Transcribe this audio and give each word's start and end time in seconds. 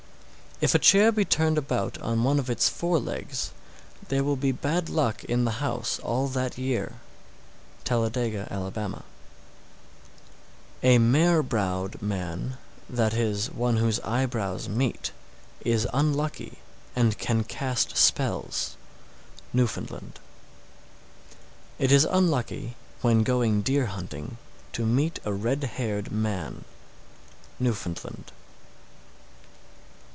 _711. 0.63 0.69
If 0.69 0.75
a 0.75 0.85
chair 0.91 1.11
be 1.11 1.25
turned 1.25 1.57
about 1.57 1.97
on 2.03 2.23
one 2.23 2.37
of 2.37 2.47
its 2.47 2.69
forelegs, 2.69 3.49
there 4.09 4.23
will 4.23 4.35
be 4.35 4.51
bad 4.51 4.89
luck 4.89 5.23
in 5.23 5.43
the 5.43 5.53
house 5.57 5.97
all 6.03 6.27
that 6.27 6.55
year. 6.55 6.99
Talladega, 7.83 8.47
Ala. 8.51 8.71
712. 8.71 8.93
A 10.83 10.97
mare 10.99 11.41
browed 11.41 11.99
man, 11.99 12.57
that 12.87 13.15
is, 13.15 13.49
one 13.49 13.77
whose 13.77 13.99
eyebrows 14.01 14.69
meet, 14.69 15.11
is 15.61 15.87
unlucky 15.93 16.59
and 16.95 17.17
can 17.17 17.43
cast 17.43 17.97
spells. 17.97 18.75
Newfoundland. 19.53 20.19
713. 21.79 21.85
It 21.85 21.91
is 21.91 22.05
unlucky, 22.05 22.75
when 23.01 23.23
going 23.23 23.63
deer 23.63 23.87
hunting, 23.87 24.37
to 24.73 24.85
meet 24.85 25.19
a 25.25 25.33
red 25.33 25.63
haired 25.63 26.11
man. 26.11 26.65
_Newfoundland. 27.59 28.25